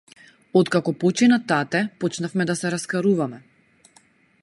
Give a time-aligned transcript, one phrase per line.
[0.61, 3.43] Откако почина тате, почнавме да се раскаруваме.